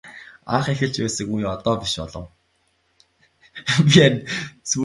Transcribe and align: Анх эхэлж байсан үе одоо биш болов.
Анх 0.53 0.65
эхэлж 0.73 0.95
байсан 1.01 1.27
үе 1.33 1.45
одоо 1.55 1.75
биш 1.81 1.93
болов. 1.99 2.25